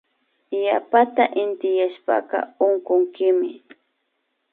[0.65, 3.49] Yapata intiyashpaka unkunkimi